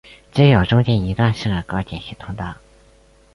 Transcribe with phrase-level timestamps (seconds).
[0.31, 2.55] 只有中间一段适合高解析通道。